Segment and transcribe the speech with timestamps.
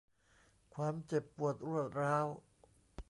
[0.75, 2.25] ความเจ็บปวดรวดร้าว